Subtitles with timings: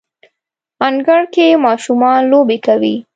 [0.87, 2.95] انګړ کې ماشومان لوبې کوي